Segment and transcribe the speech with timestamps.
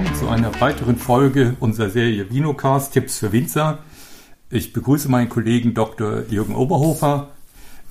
[0.00, 3.80] willkommen zu einer weiteren Folge unserer Serie Vinocast Tipps für Winzer.
[4.48, 6.22] Ich begrüße meinen Kollegen Dr.
[6.30, 7.28] Jürgen Oberhofer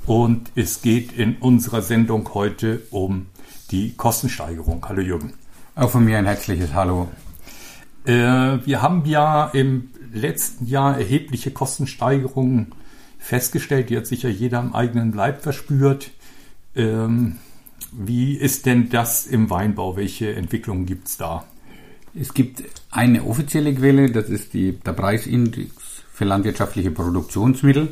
[0.07, 3.27] und es geht in unserer Sendung heute um
[3.69, 4.83] die Kostensteigerung.
[4.89, 5.33] Hallo Jürgen.
[5.75, 7.09] Auch von mir ein herzliches Hallo.
[8.05, 12.73] Äh, wir haben ja im letzten Jahr erhebliche Kostensteigerungen
[13.19, 16.09] festgestellt, die hat sicher jeder am eigenen Leib verspürt.
[16.75, 17.35] Ähm,
[17.91, 19.95] wie ist denn das im Weinbau?
[19.95, 21.45] Welche Entwicklungen gibt es da?
[22.15, 27.89] Es gibt eine offizielle Quelle, das ist die, der Preisindex für landwirtschaftliche Produktionsmittel,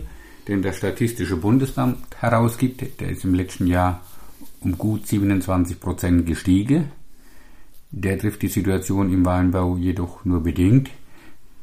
[0.48, 3.00] den der Statistische Bundesamt herausgibt.
[3.00, 4.02] Der ist im letzten Jahr
[4.62, 6.92] um gut 27 Prozent gestiegen.
[7.92, 10.90] Der trifft die Situation im Weinbau jedoch nur bedingt,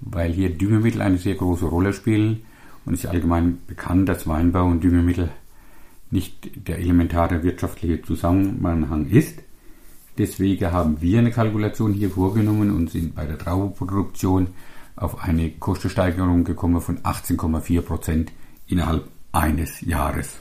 [0.00, 2.44] weil hier Düngemittel eine sehr große Rolle spielen
[2.86, 5.30] und es ist allgemein bekannt, dass Weinbau und Düngemittel
[6.10, 9.41] nicht der elementare wirtschaftliche Zusammenhang ist.
[10.16, 14.48] Deswegen haben wir eine Kalkulation hier vorgenommen und sind bei der Traubenproduktion
[14.96, 18.32] auf eine Kostensteigerung gekommen von 18,4 Prozent
[18.68, 20.38] innerhalb eines Jahres.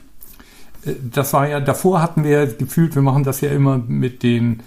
[0.85, 4.61] Äh, das war ja, davor hatten wir gefühlt, wir machen das ja immer mit den,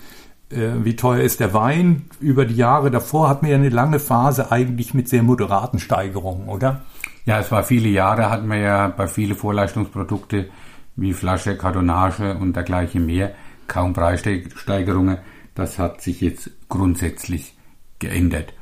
[0.51, 4.01] äh, wie teuer ist der Wein, über die Jahre davor hatten wir ja eine lange
[4.01, 6.83] Phase eigentlich mit sehr moderaten Steigerungen, oder?
[7.25, 10.49] Ja, es war viele Jahre, hatten wir ja bei vielen Vorleistungsprodukte
[10.97, 13.33] wie Flasche, Kartonage und dergleichen mehr
[13.67, 15.19] kaum Preissteigerungen.
[15.55, 17.55] Das hat sich jetzt grundsätzlich
[17.99, 18.53] geändert.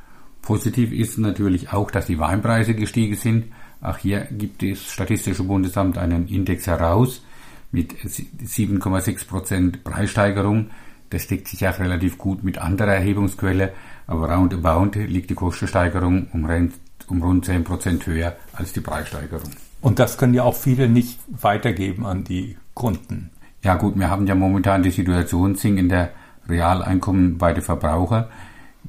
[0.41, 3.45] Positiv ist natürlich auch, dass die Weinpreise gestiegen sind.
[3.81, 7.23] Auch hier gibt das Statistische Bundesamt einen Index heraus
[7.71, 10.69] mit 7,6 Prozent Preissteigerung.
[11.09, 13.73] Das deckt sich auch relativ gut mit anderer Erhebungsquelle,
[14.07, 16.49] aber roundabout liegt die Kostensteigerung um,
[17.07, 19.51] um rund 10 Prozent höher als die Preissteigerung.
[19.81, 23.29] Und das können ja auch viele nicht weitergeben an die Kunden.
[23.65, 26.11] Ja gut, wir haben ja momentan die Situation in der
[26.47, 28.25] Realeinkommen bei den Verbrauchern.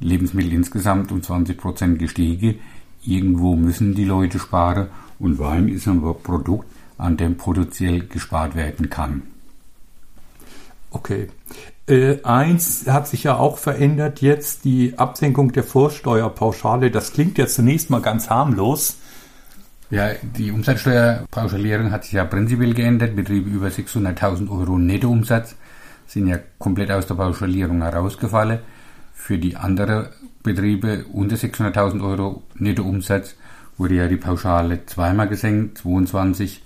[0.00, 2.58] Lebensmittel insgesamt um 20 Prozent gestiegen.
[3.02, 6.66] Irgendwo müssen die Leute sparen und Wein ist ein Produkt,
[6.98, 9.22] an dem potenziell gespart werden kann.
[10.90, 11.28] Okay.
[11.88, 16.90] Äh, eins hat sich ja auch verändert jetzt, die Absenkung der Vorsteuerpauschale.
[16.90, 18.98] Das klingt ja zunächst mal ganz harmlos.
[19.88, 23.14] Ja, die Umsatzsteuerpauschalierung hat sich ja prinzipiell geändert.
[23.14, 25.54] Betriebe über 600.000 Euro Nettoumsatz
[26.08, 28.58] sind ja komplett aus der Pauschalierung herausgefallen.
[29.14, 30.08] Für die anderen
[30.42, 33.36] Betriebe unter 600.000 Euro Nettoumsatz
[33.78, 36.64] wurde ja die Pauschale zweimal gesenkt, 22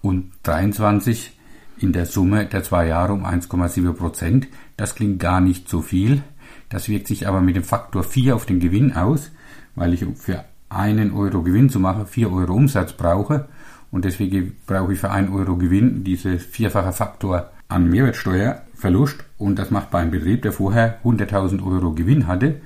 [0.00, 1.36] und 23
[1.78, 4.46] in der Summe der zwei Jahre um 1,7 Prozent.
[4.76, 6.22] Das klingt gar nicht so viel.
[6.68, 9.32] Das wirkt sich aber mit dem Faktor 4 auf den Gewinn aus,
[9.74, 13.48] weil ich für einen Euro Gewinn zu machen, vier Euro Umsatz brauche.
[13.90, 19.24] Und deswegen brauche ich für einen Euro Gewinn diese vierfache Faktor an Mehrwertsteuerverlust.
[19.38, 22.60] Und das macht bei einem Betrieb, der vorher 100.000 Euro Gewinn hatte,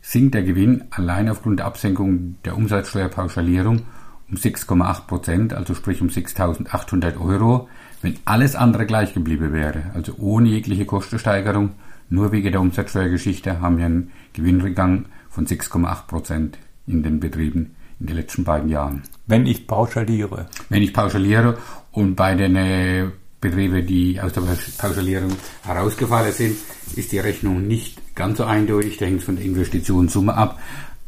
[0.00, 3.82] sinkt der Gewinn allein aufgrund der Absenkung der Umsatzsteuerpauschalierung
[4.30, 7.68] um 6,8 Prozent, also sprich um 6.800 Euro,
[8.02, 11.70] wenn alles andere gleich geblieben wäre, also ohne jegliche Kostensteigerung,
[12.10, 18.06] nur wegen der Umsatzsteuergeschichte haben wir einen Gewinnrückgang von 6,8 Prozent in den Betrieben in
[18.06, 19.02] den letzten beiden Jahren.
[19.26, 20.46] Wenn ich pauschaliere.
[20.68, 21.58] Wenn ich pauschaliere
[21.92, 23.06] und bei den äh,
[23.40, 24.42] Betrieben, die aus der
[24.78, 25.32] Pauschalierung
[25.64, 26.56] herausgefallen sind,
[26.96, 28.96] ist die Rechnung nicht ganz so eindeutig.
[28.96, 30.58] Da hängt es von der Investitionssumme ab.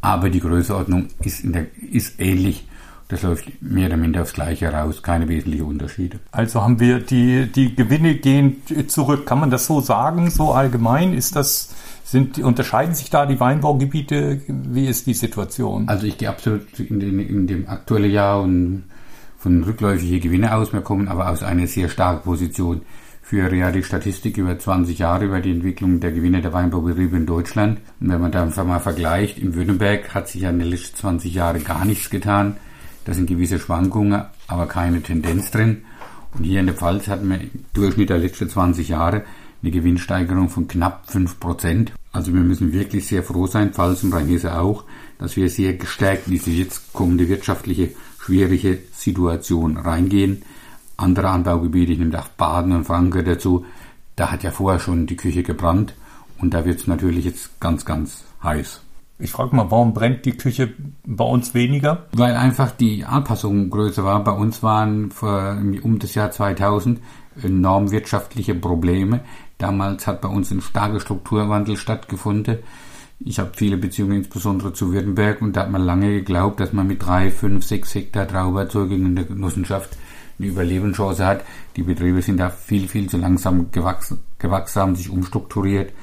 [0.01, 2.67] Aber die Größenordnung ist, der, ist ähnlich.
[3.07, 6.19] Das läuft mehr oder minder aufs Gleiche heraus, keine wesentlichen Unterschiede.
[6.31, 9.25] Also haben wir die, die Gewinne gehen zurück.
[9.25, 11.13] Kann man das so sagen, so allgemein?
[11.13, 11.73] Ist das
[12.07, 14.41] sind, unterscheiden sich da die Weinbaugebiete?
[14.47, 15.89] Wie ist die Situation?
[15.89, 18.85] Also ich gehe absolut in, den, in dem aktuellen Jahr und
[19.37, 20.71] von rückläufigen Gewinne aus.
[20.71, 22.81] Wir kommen aber aus einer sehr starken Position.
[23.21, 27.81] Für die Statistik über 20 Jahre über die Entwicklung der Gewinne der Weinbaubetriebe in Deutschland.
[27.99, 30.95] Und wenn man da einfach mal vergleicht, in Württemberg hat sich ja in den letzten
[30.95, 32.55] 20 Jahren gar nichts getan.
[33.03, 35.83] Da sind gewisse Schwankungen, aber keine Tendenz drin.
[36.37, 39.23] Und hier in der Pfalz hatten wir im Durchschnitt der letzten 20 Jahre
[39.67, 41.89] eine Gewinnsteigerung von knapp 5%.
[42.11, 44.85] Also wir müssen wirklich sehr froh sein, Pfalz und Rheinhesse auch,
[45.19, 50.43] dass wir sehr gestärkt in diese jetzt kommende wirtschaftliche schwierige Situation reingehen.
[50.95, 53.65] Andere Anbaugebiete, ich nehme auch Baden und Franken dazu,
[54.15, 55.93] da hat ja vorher schon die Küche gebrannt
[56.39, 58.81] und da wird es natürlich jetzt ganz, ganz heiß.
[59.19, 60.73] Ich frage mal, warum brennt die Küche
[61.05, 62.05] bei uns weniger?
[62.13, 64.23] Weil einfach die Anpassung größer war.
[64.23, 66.99] Bei uns waren vor, um das Jahr 2000
[67.41, 69.21] enorm wirtschaftliche Probleme.
[69.57, 72.59] Damals hat bei uns ein starker Strukturwandel stattgefunden.
[73.19, 76.87] Ich habe viele Beziehungen insbesondere zu Württemberg und da hat man lange geglaubt, dass man
[76.87, 79.97] mit drei, fünf, sechs Hektar Trauberzeugung in der Genossenschaft
[80.37, 81.43] eine Überlebenschance hat.
[81.75, 85.93] Die Betriebe sind da viel, viel zu langsam gewachsen, gewachsen haben sich umstrukturiert.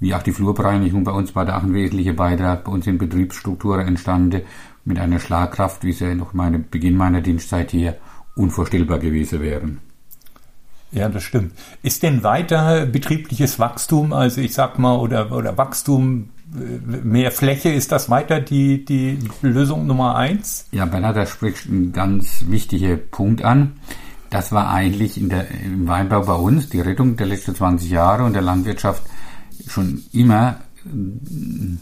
[0.00, 2.64] wie auch die Flurbereinigung bei uns war da ein wesentlicher Beitrag.
[2.64, 4.42] Bei uns sind Betriebsstrukturen entstanden
[4.84, 7.96] mit einer Schlagkraft, wie sie noch meine Beginn meiner Dienstzeit hier
[8.34, 9.89] unvorstellbar gewesen wären.
[10.92, 11.52] Ja, das stimmt.
[11.82, 17.68] Ist denn weiter betriebliches Wachstum, also ich sag mal, oder, oder Wachstum, äh, mehr Fläche,
[17.70, 20.66] ist das weiter die, die Lösung Nummer eins?
[20.72, 23.74] Ja, Bernhard, da spricht ein ganz wichtiger Punkt an.
[24.30, 28.24] Das war eigentlich in der, im Weinbau bei uns die Rettung der letzten 20 Jahre
[28.24, 29.02] und der Landwirtschaft
[29.66, 31.76] schon immer äh,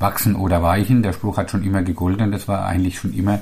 [0.00, 1.02] wachsen oder weichen.
[1.02, 2.32] Der Spruch hat schon immer gegolten.
[2.32, 3.40] Das war eigentlich schon immer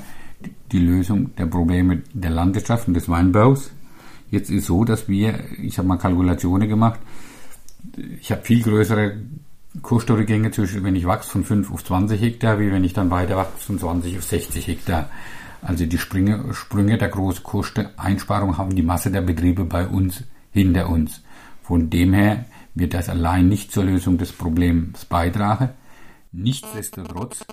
[0.71, 3.71] die Lösung der Probleme der Landwirtschaft und des Weinbaus.
[4.31, 6.99] Jetzt ist so, dass wir, ich habe mal Kalkulationen gemacht,
[8.19, 9.17] ich habe viel größere
[9.81, 13.37] Kursdurchgänge zwischen, wenn ich wachse von 5 auf 20 Hektar, wie wenn ich dann weiter
[13.37, 15.09] wachse von 20 auf 60 Hektar.
[15.61, 20.89] Also die Sprünge, Sprünge der großen Kosteneinsparung haben die Masse der Betriebe bei uns hinter
[20.89, 21.21] uns.
[21.63, 22.45] Von dem her
[22.75, 25.69] wird das allein nicht zur Lösung des Problems beitragen.
[26.31, 27.43] Nichtsdestotrotz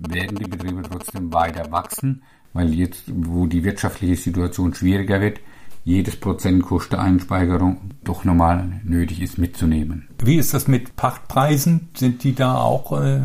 [0.00, 2.22] werden die Betriebe trotzdem weiter wachsen,
[2.52, 5.40] weil jetzt, wo die wirtschaftliche Situation schwieriger wird,
[5.84, 10.08] jedes Prozent Kosteneinspeigerung doch normal nötig ist mitzunehmen.
[10.22, 11.88] Wie ist das mit Pachtpreisen?
[11.94, 13.20] Sind die da auch äh,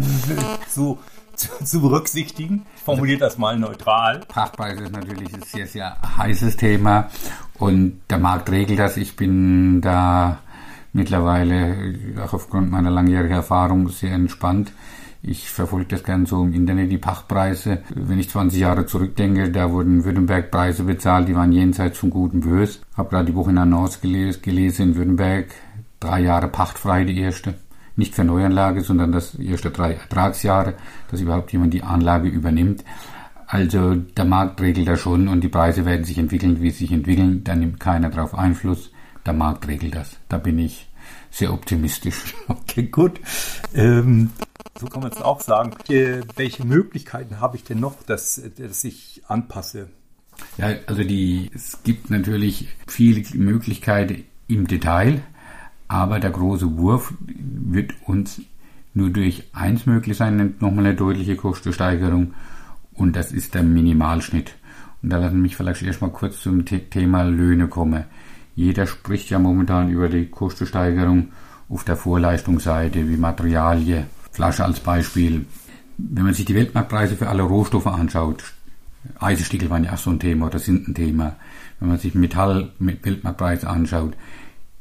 [0.70, 1.00] so
[1.36, 2.66] zu, zu, berücksichtigen?
[2.76, 4.22] Ich formuliere das mal neutral.
[4.28, 7.10] Pachtpreise ist natürlich ein sehr, sehr heißes Thema
[7.60, 8.98] und der Markt regelt das.
[8.98, 10.40] Ich bin da
[10.94, 11.76] mittlerweile
[12.24, 14.72] auch aufgrund meiner langjährigen Erfahrung sehr entspannt.
[15.28, 17.82] Ich verfolge das gern so im Internet, die Pachtpreise.
[17.96, 22.36] Wenn ich 20 Jahre zurückdenke, da wurden Württemberg Preise bezahlt, die waren jenseits von gut
[22.36, 22.78] und böse.
[22.96, 25.48] Habe gerade die Woche in Annonce gelesen, gelesen in Württemberg,
[26.00, 27.56] drei Jahre pachtfrei die erste.
[27.96, 30.76] Nicht für Neuanlage, sondern das erste drei Ertragsjahre,
[31.10, 32.84] dass überhaupt jemand die Anlage übernimmt.
[33.48, 36.92] Also der Markt regelt das schon und die Preise werden sich entwickeln, wie sie sich
[36.92, 37.44] entwickeln.
[37.44, 38.92] Da nimmt keiner drauf Einfluss.
[39.26, 40.18] Der Markt regelt das.
[40.30, 40.88] Da bin ich
[41.32, 42.36] sehr optimistisch.
[42.48, 43.20] Okay, gut.
[43.74, 44.30] Ähm,
[44.80, 45.72] so kann man es auch sagen.
[45.88, 49.90] Welche Möglichkeiten habe ich denn noch, dass, dass ich anpasse?
[50.58, 55.22] Ja, also die, es gibt natürlich viele Möglichkeiten im Detail,
[55.88, 58.42] aber der große Wurf wird uns
[58.94, 62.34] nur durch eins möglich sein, nochmal eine deutliche Kostensteigerung
[62.94, 64.56] und das ist der Minimalschnitt.
[65.02, 68.06] Und da lassen mich vielleicht erstmal kurz zum Thema Löhne kommen.
[68.56, 71.34] Jeder spricht ja momentan über die Kostensteigerung
[71.68, 75.46] auf der Vorleistungsseite wie Materialien, Flasche als Beispiel.
[75.98, 78.44] Wenn man sich die Weltmarktpreise für alle Rohstoffe anschaut,
[79.20, 81.38] Eisenstickel waren ja auch so ein Thema oder sind ein Thema.
[81.80, 84.14] Wenn man sich Metall mit Weltmarktpreise anschaut,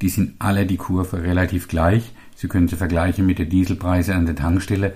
[0.01, 2.11] die sind alle die Kurve relativ gleich.
[2.35, 4.93] Sie können sie vergleichen mit den Dieselpreisen an der Tankstelle.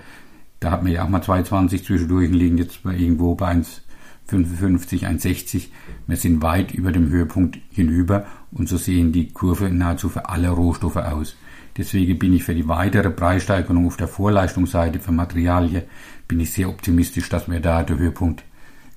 [0.60, 5.06] Da hat man ja auch mal 2,20 zwischendurch und liegen jetzt bei irgendwo bei 1,55,
[5.06, 5.68] 1,60.
[6.06, 10.50] Wir sind weit über dem Höhepunkt hinüber und so sehen die Kurve nahezu für alle
[10.50, 11.38] Rohstoffe aus.
[11.78, 15.84] Deswegen bin ich für die weitere Preissteigerung auf der Vorleistungsseite für Materialien
[16.30, 18.44] bin ich sehr optimistisch, dass wir da den Höhepunkt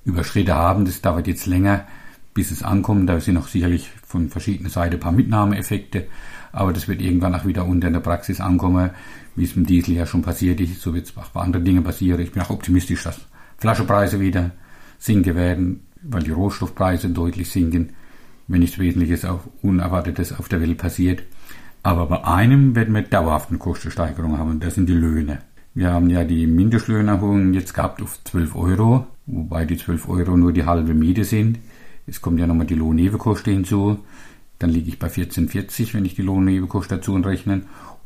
[0.05, 0.85] überschritten haben.
[0.85, 1.85] Das dauert jetzt länger,
[2.33, 3.09] bis es ankommt.
[3.09, 6.07] Da sind noch sicherlich von verschiedenen Seiten ein paar Mitnahmeeffekte,
[6.51, 8.91] aber das wird irgendwann auch wieder unter in der Praxis ankommen,
[9.35, 10.79] wie es mit Diesel ja schon passiert ist.
[10.79, 12.21] So wird es auch bei anderen Dingen passieren.
[12.21, 13.19] Ich bin auch optimistisch, dass
[13.57, 14.51] Flaschenpreise wieder
[14.99, 17.93] sinken werden, weil die Rohstoffpreise deutlich sinken,
[18.47, 21.23] wenn nichts Wesentliches, auch Unerwartetes auf der Welt passiert.
[21.83, 25.39] Aber bei einem werden wir dauerhaften Kostensteigerung haben, das sind die Löhne.
[25.73, 30.53] Wir haben ja die Mindestlöhnerhöhung jetzt gehabt auf 12 Euro, wobei die 12 Euro nur
[30.53, 31.59] die halbe Miete sind.
[32.07, 33.99] Es kommt ja nochmal die Lohnnebenkosten hinzu.
[34.59, 37.63] Dann liege ich bei 14,40, wenn ich die Lohnnebenkosten dazu rechne.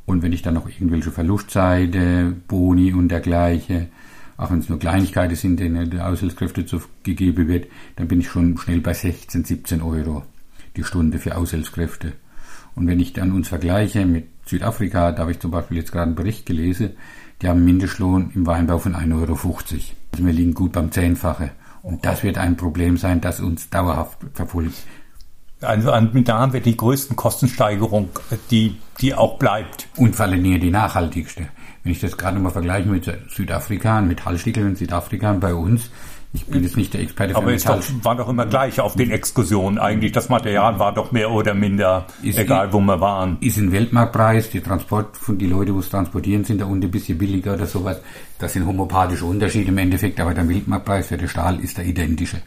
[0.08, 3.90] Und wenn ich dann noch irgendwelche Verlustseite, Boni und dergleichen,
[4.38, 6.66] auch wenn es nur Kleinigkeiten sind, denen die Aushilfskräfte
[7.04, 10.24] gegeben wird, dann bin ich schon schnell bei 16, 17 Euro
[10.76, 12.14] die Stunde für Aushilfskräfte.
[12.78, 16.06] Und wenn ich dann uns vergleiche mit Südafrika, da habe ich zum Beispiel jetzt gerade
[16.06, 16.92] einen Bericht gelesen,
[17.42, 19.34] die haben einen Mindestlohn im Weinbau von 1,50 Euro.
[20.12, 21.50] Also wir liegen gut beim Zehnfache.
[21.82, 24.76] Und das wird ein Problem sein, das uns dauerhaft verfolgt.
[25.60, 28.10] Also da haben wir die größten Kostensteigerung,
[28.52, 29.88] die, die auch bleibt.
[29.98, 31.48] Und vor allem die nachhaltigste.
[31.82, 35.90] Wenn ich das gerade mal vergleiche mit Südafrika, mit Hallstickel in Südafrika bei uns,
[36.34, 38.96] ich bin jetzt nicht der Experte für Aber es doch, war doch immer gleich auf
[38.96, 40.12] den Exkursionen eigentlich.
[40.12, 43.38] Das Material war doch mehr oder minder ist, egal, wo wir waren.
[43.40, 46.92] Ist ein Weltmarktpreis, die Transport von die Leute, wo es transportieren, sind da unten ein
[46.92, 48.02] bisschen billiger oder sowas.
[48.40, 52.42] Das sind homopathische Unterschiede im Endeffekt, aber der Weltmarktpreis für den Stahl ist der identische.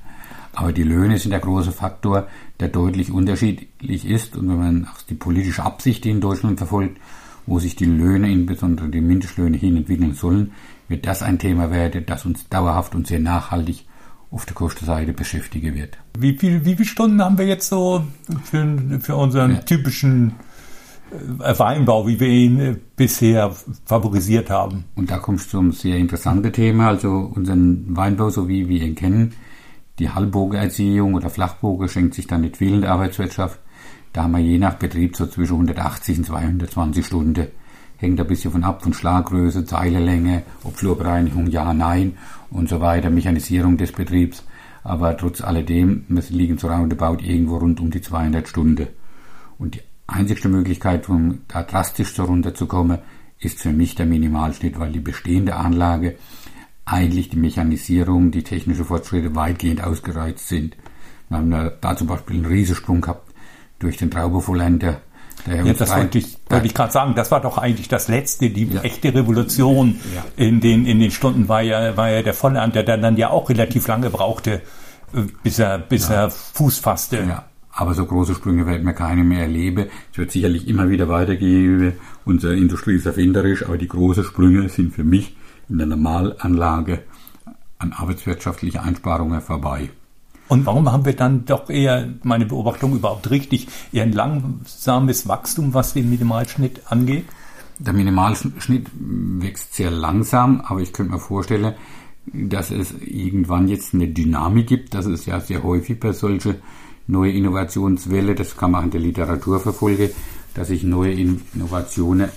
[0.53, 2.27] Aber die Löhne sind der große Faktor,
[2.59, 4.37] der deutlich unterschiedlich ist.
[4.37, 6.99] Und wenn man auch die politische Absicht, die in Deutschland verfolgt,
[7.47, 10.53] wo sich die Löhne, insbesondere die Mindestlöhne, hin entwickeln sollen,
[10.91, 13.87] wird das ein Thema werden, das uns dauerhaft und sehr nachhaltig
[14.31, 15.97] auf der Kostenseite beschäftigen wird.
[16.19, 18.05] Wie, viel, wie viele Stunden haben wir jetzt so
[18.45, 19.61] für, für unseren ja.
[19.61, 20.35] typischen
[21.41, 23.53] äh, Weinbau, wie wir ihn äh, bisher
[23.85, 24.85] favorisiert haben.
[24.97, 28.97] Und da kommst du zum sehr interessanten Thema, also unseren Weinbau, so wie wir ihn
[28.97, 29.35] kennen.
[30.01, 33.61] Die Halbbogenerziehung oder Flachboge schenkt sich dann nicht viel in der Arbeitswirtschaft.
[34.13, 37.47] Da haben wir je nach Betrieb so zwischen 180 und 220 Stunden.
[38.01, 42.17] Hängt ein bisschen von ab, von Schlaggröße, Zeilelänge, ob Flurbereinigung, ja, nein
[42.51, 44.43] und so weiter, Mechanisierung des Betriebs.
[44.83, 48.87] Aber trotz alledem, wir liegen so roundabout irgendwo rund um die 200 Stunden.
[49.59, 53.01] Und die einzigste Möglichkeit, um da drastisch so runterzukommen,
[53.39, 56.17] ist für mich der Minimalschnitt, weil die bestehende Anlage
[56.87, 60.75] eigentlich die Mechanisierung, die technische Fortschritte weitgehend ausgereizt sind.
[61.29, 63.31] Wir haben da zum Beispiel einen Riesensprung gehabt
[63.79, 65.03] durch den Traubevollender.
[65.47, 67.15] Ja, das wollte ich, wollte ich gerade sagen.
[67.15, 68.83] Das war doch eigentlich das Letzte, die ja.
[68.83, 70.25] echte Revolution ja.
[70.37, 73.49] in, den, in den Stunden war ja, war ja der Vollender, der dann ja auch
[73.49, 74.61] relativ lange brauchte,
[75.15, 76.25] äh, bis er, bis ja.
[76.25, 77.25] er Fuß fasste.
[77.27, 77.45] Ja.
[77.73, 79.87] Aber so große Sprünge werden wir keine mehr erleben.
[80.13, 81.95] Es wird sicherlich immer wieder weitergehen.
[82.25, 85.37] Unsere Industrie ist erfinderisch, aber die großen Sprünge sind für mich
[85.69, 87.05] in der Normalanlage
[87.79, 89.91] an arbeitswirtschaftliche Einsparungen vorbei.
[90.51, 95.75] Und warum haben wir dann doch eher, meine Beobachtung überhaupt richtig, eher ein langsames Wachstum,
[95.75, 97.25] was den Minimalschnitt angeht?
[97.79, 101.75] Der Minimalschnitt wächst sehr langsam, aber ich könnte mir vorstellen,
[102.27, 104.93] dass es irgendwann jetzt eine Dynamik gibt.
[104.95, 106.57] Das ist ja sehr häufig bei solchen
[107.07, 110.11] neue Innovationswelle, das kann man in der Literatur verfolgen,
[110.55, 112.29] dass sich neue Innovationen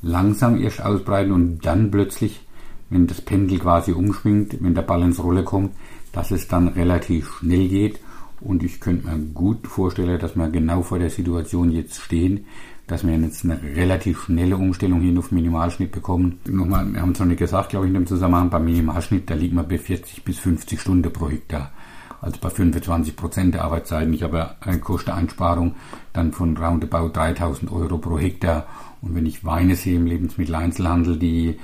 [0.00, 2.40] langsam erst ausbreiten und dann plötzlich,
[2.88, 5.72] wenn das Pendel quasi umschwingt, wenn der Ball ins Rolle kommt,
[6.12, 8.00] dass es dann relativ schnell geht.
[8.40, 12.46] Und ich könnte mir gut vorstellen, dass wir genau vor der Situation jetzt stehen,
[12.86, 16.38] dass wir jetzt eine relativ schnelle Umstellung hin auf Minimalschnitt bekommen.
[16.48, 19.34] Nochmal, wir haben es noch nicht gesagt, glaube ich, in dem Zusammenhang, beim Minimalschnitt, da
[19.34, 21.72] liegt man bei 40 bis 50 Stunden pro Hektar
[22.20, 24.12] also bei 25 Prozent der Arbeitszeiten.
[24.12, 25.74] Ich habe eine Kosteneinsparung
[26.12, 28.66] dann von roundabout 3000 Euro pro Hektar.
[29.00, 31.58] Und wenn ich Weine sehe im Lebensmitteleinzelhandel, die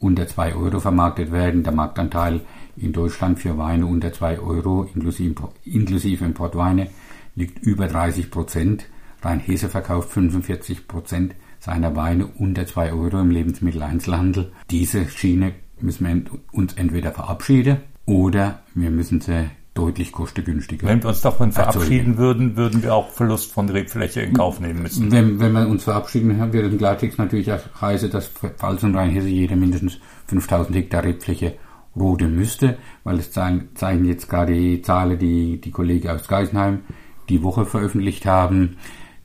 [0.00, 2.40] unter 2 Euro vermarktet werden, der Marktanteil
[2.76, 6.88] in Deutschland für Weine unter 2 Euro inklusive, inklusive Importweine
[7.34, 8.86] liegt über 30 Prozent.
[9.22, 14.52] Rein Hesse verkauft 45 Prozent seiner Weine unter 2 Euro im Lebensmitteleinzelhandel.
[14.70, 20.88] Diese Schiene müssen wir uns entweder verabschieden oder wir müssen sie deutlich kostengünstiger.
[20.88, 24.58] Wenn wir uns davon verabschieden also, würden, würden wir auch Verlust von Rebfläche in Kauf
[24.58, 25.12] nehmen müssen.
[25.12, 28.96] Wenn, wenn wir uns verabschieden, haben wir im Klartext natürlich auch heiße, dass Pfalz und
[28.96, 31.54] Rheinhesse jeder mindestens 5000 Hektar Rebfläche
[31.94, 36.80] roden müsste, weil es zeigen, zeigen jetzt gerade die Zahlen, die die Kollegen aus Geisenheim
[37.28, 38.78] die Woche veröffentlicht haben.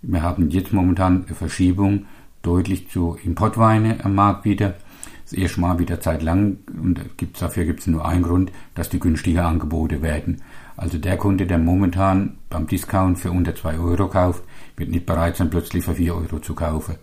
[0.03, 2.05] Wir haben jetzt momentan eine Verschiebung
[2.43, 4.75] deutlich zu Importweine am Markt wieder
[5.23, 8.89] das erste Mal wieder Zeit lang und gibt's, dafür gibt es nur einen Grund, dass
[8.89, 10.41] die günstiger Angebote werden.
[10.75, 14.43] Also der Kunde, der momentan beim Discount für unter 2 Euro kauft,
[14.75, 16.95] wird nicht bereit sein, plötzlich für 4 Euro zu kaufen.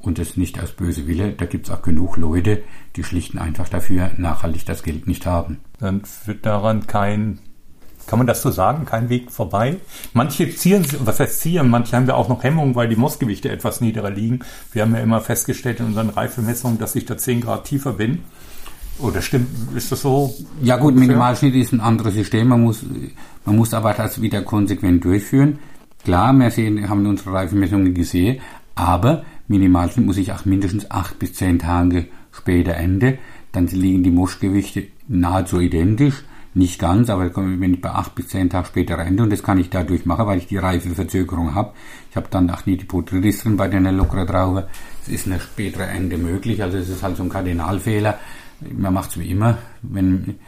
[0.00, 2.62] Und das nicht aus böse Wille, da gibt es auch genug Leute,
[2.96, 5.58] die schlichten einfach dafür nachhaltig das Geld nicht haben.
[5.78, 7.38] Dann wird daran kein
[8.10, 8.86] kann man das so sagen?
[8.86, 9.76] Kein Weg vorbei?
[10.14, 11.70] Manche ziehen, was heißt ziehen?
[11.70, 14.40] Manche haben ja auch noch Hemmungen, weil die Mossgewichte etwas niedriger liegen.
[14.72, 18.24] Wir haben ja immer festgestellt in unseren Reifemessungen, dass ich da 10 Grad tiefer bin.
[18.98, 20.34] Oder stimmt, ist das so?
[20.60, 22.48] Ja gut, Minimalschnitt ist ein anderes System.
[22.48, 22.84] Man muss,
[23.44, 25.60] man muss aber das wieder konsequent durchführen.
[26.02, 28.40] Klar, wir sehen, haben unsere Reifemessungen gesehen,
[28.74, 33.18] aber Minimalschnitt muss ich auch mindestens 8 bis 10 Tage später ende.
[33.52, 36.24] Dann liegen die Moschgewichte nahezu identisch.
[36.52, 39.58] Nicht ganz, aber wenn ich bei acht bis zehn Tage später ende und das kann
[39.58, 41.74] ich dadurch machen, weil ich die Reifeverzögerung habe.
[42.10, 44.64] Ich habe dann auch nicht die Botrytis drin bei den lockeren Trauben.
[45.02, 48.18] Es ist eine spätere Ende möglich, also es ist halt so ein Kardinalfehler.
[48.76, 50.40] Man macht es wie immer, wenn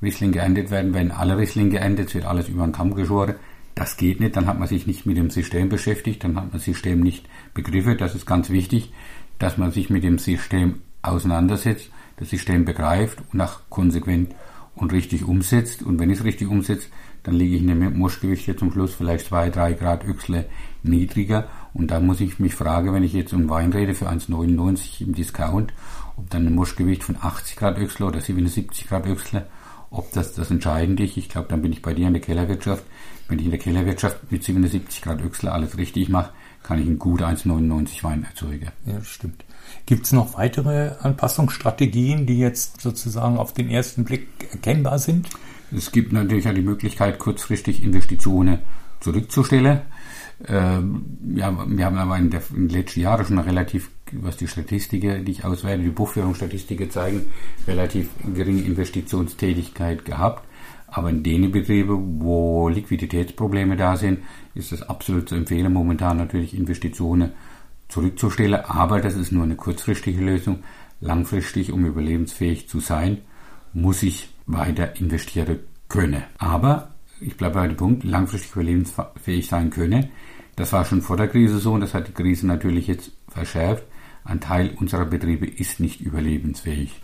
[0.00, 3.34] Riesling geendet werden, wenn alle Riesling geendet, wird alles über den Kamm geschoren.
[3.74, 6.52] Das geht nicht, dann hat man sich nicht mit dem System beschäftigt, dann hat man
[6.52, 7.98] das System nicht begriffen.
[7.98, 8.92] Das ist ganz wichtig,
[9.40, 14.34] dass man sich mit dem System auseinandersetzt, das System begreift und auch konsequent
[14.80, 15.82] und richtig umsetzt.
[15.82, 16.88] Und wenn ich es richtig umsetze,
[17.22, 20.46] dann liege ich in dem Moschgewicht hier zum Schluss vielleicht zwei, drei Grad Öchsle
[20.82, 21.48] niedriger.
[21.74, 25.14] Und da muss ich mich fragen, wenn ich jetzt um Wein rede für 1,99 im
[25.14, 25.72] Discount,
[26.16, 29.46] ob dann ein Moschgewicht von 80 Grad Öchsle oder 77 Grad Öchsle,
[29.90, 31.16] ob das das Entscheidende ist.
[31.16, 32.84] Ich glaube, dann bin ich bei dir in der Kellerwirtschaft.
[33.28, 36.32] Wenn ich in der Kellerwirtschaft mit 77 Grad Öchsle alles richtig mache,
[36.62, 38.70] kann ich einen gut 1,99 Wein erzeugen.
[38.86, 39.44] Ja, stimmt.
[39.86, 45.28] Gibt es noch weitere Anpassungsstrategien, die jetzt sozusagen auf den ersten Blick erkennbar sind?
[45.74, 48.60] Es gibt natürlich auch die Möglichkeit, kurzfristig Investitionen
[49.00, 49.80] zurückzustellen.
[50.46, 54.46] Ähm, ja, wir haben aber in, der, in den letzten Jahren schon relativ, was die
[54.46, 57.26] Statistiken, die ich auswerte, die Buchführungsstatistiken zeigen,
[57.66, 60.44] relativ geringe Investitionstätigkeit gehabt.
[60.86, 64.20] Aber in den Betrieben, wo Liquiditätsprobleme da sind,
[64.54, 67.32] ist es absolut zu empfehlen, momentan natürlich Investitionen
[67.88, 68.64] zurückzustellen.
[68.64, 70.62] Aber das ist nur eine kurzfristige Lösung.
[71.00, 73.18] Langfristig, um überlebensfähig zu sein,
[73.72, 76.24] muss ich weiter investieren können.
[76.38, 80.10] Aber ich bleibe bei dem Punkt, langfristig überlebensfähig sein können.
[80.56, 83.84] Das war schon vor der Krise so und das hat die Krise natürlich jetzt verschärft.
[84.24, 87.00] Ein Teil unserer Betriebe ist nicht überlebensfähig.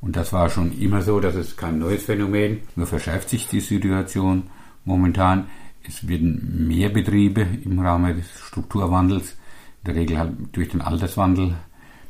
[0.00, 3.60] Und das war schon immer so, das ist kein neues Phänomen, nur verschärft sich die
[3.60, 4.44] Situation
[4.84, 5.46] momentan.
[5.82, 9.36] Es werden mehr Betriebe im Rahmen des Strukturwandels,
[9.88, 11.54] der Regel halt durch den Alterswandel,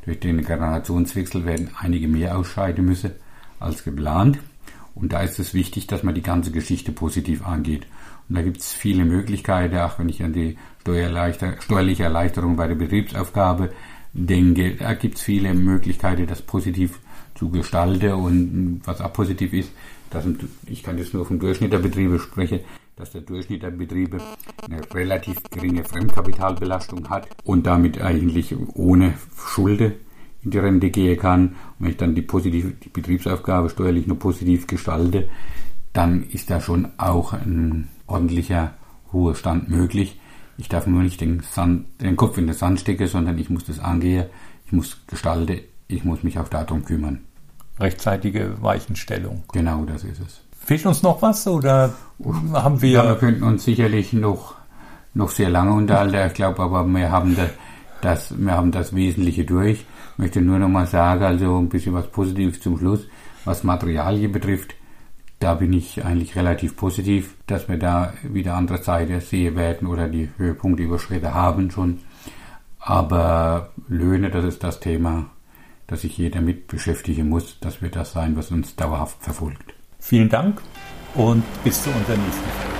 [0.05, 3.11] durch den Generationswechsel werden einige mehr ausscheiden müssen
[3.59, 4.39] als geplant.
[4.95, 7.87] Und da ist es wichtig, dass man die ganze Geschichte positiv angeht.
[8.27, 12.75] Und da gibt es viele Möglichkeiten, auch wenn ich an die steuerliche Erleichterung bei der
[12.75, 13.71] Betriebsaufgabe
[14.13, 16.99] denke, da gibt es viele Möglichkeiten, das positiv
[17.35, 18.13] zu gestalten.
[18.13, 19.71] Und was auch positiv ist,
[20.09, 20.25] dass
[20.65, 22.59] ich kann jetzt nur vom Durchschnitt der Betriebe sprechen,
[22.99, 24.19] dass der Durchschnitt der Betriebe
[24.65, 29.93] eine relativ geringe Fremdkapitalbelastung hat und damit eigentlich ohne Schulden
[30.43, 31.47] in die Rente gehen kann.
[31.47, 35.29] Und wenn ich dann die, positive, die Betriebsaufgabe steuerlich nur positiv gestalte,
[35.93, 38.73] dann ist da schon auch ein ordentlicher
[39.13, 40.19] Ruhestand möglich.
[40.57, 43.63] Ich darf nur nicht den, Sand, den Kopf in den Sand stecken, sondern ich muss
[43.63, 44.25] das angehen,
[44.65, 47.21] ich muss gestalten, ich muss mich auch darum kümmern.
[47.79, 49.43] Rechtzeitige Weichenstellung.
[49.53, 50.48] Genau, das ist es.
[50.69, 51.95] Fehlt uns noch was oder
[52.53, 52.91] haben wir.
[52.91, 54.53] Ja, wir könnten uns sicherlich noch,
[55.15, 56.27] noch sehr lange unterhalten.
[56.27, 57.49] Ich glaube aber, wir haben das,
[58.01, 59.79] das, wir haben das Wesentliche durch.
[59.79, 63.07] Ich möchte nur noch mal sagen, also ein bisschen was Positives zum Schluss,
[63.45, 64.75] was Materialien betrifft.
[65.39, 70.07] Da bin ich eigentlich relativ positiv, dass wir da wieder andere Zeiten sehen werden oder
[70.07, 71.97] die Höhepunkte überschritten haben schon.
[72.79, 75.31] Aber Löhne, das ist das Thema,
[75.87, 77.57] dass sich jeder mit beschäftigen muss.
[77.59, 79.78] Das wird das sein, was uns dauerhaft verfolgt.
[79.99, 80.61] Vielen Dank
[81.15, 82.78] und bis zu unserer nächsten Folge.